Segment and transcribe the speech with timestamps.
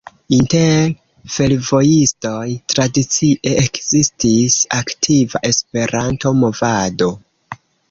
[0.35, 0.85] Inter
[1.33, 7.15] fervojistoj tradicie ekzistis aktiva Esperanto-movado.